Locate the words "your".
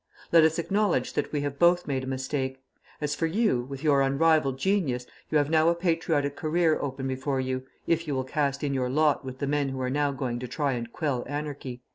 3.83-4.01, 8.73-8.89